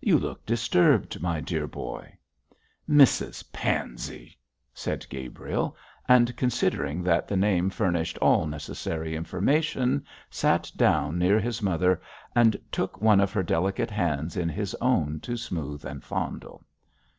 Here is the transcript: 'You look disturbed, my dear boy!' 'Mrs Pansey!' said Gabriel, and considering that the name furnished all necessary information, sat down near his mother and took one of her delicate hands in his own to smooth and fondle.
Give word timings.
'You 0.00 0.16
look 0.18 0.46
disturbed, 0.46 1.20
my 1.20 1.42
dear 1.42 1.66
boy!' 1.66 2.16
'Mrs 2.88 3.52
Pansey!' 3.52 4.38
said 4.72 5.06
Gabriel, 5.10 5.76
and 6.08 6.34
considering 6.38 7.02
that 7.02 7.28
the 7.28 7.36
name 7.36 7.68
furnished 7.68 8.16
all 8.22 8.46
necessary 8.46 9.14
information, 9.14 10.02
sat 10.30 10.72
down 10.76 11.18
near 11.18 11.38
his 11.38 11.60
mother 11.60 12.00
and 12.34 12.56
took 12.72 13.02
one 13.02 13.20
of 13.20 13.34
her 13.34 13.42
delicate 13.42 13.90
hands 13.90 14.38
in 14.38 14.48
his 14.48 14.74
own 14.76 15.20
to 15.20 15.36
smooth 15.36 15.84
and 15.84 16.02
fondle. 16.02 16.64